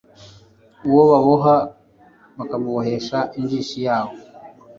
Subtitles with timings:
[0.87, 1.55] uwo baboha
[2.37, 4.13] bakamubohesha injishi yawo